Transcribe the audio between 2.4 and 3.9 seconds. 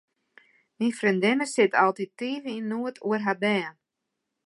yn noed oer har bern.